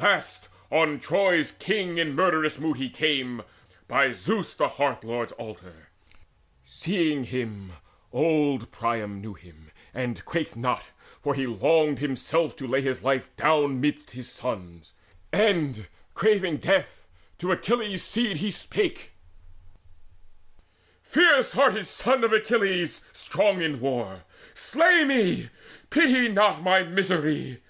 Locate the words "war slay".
23.78-25.04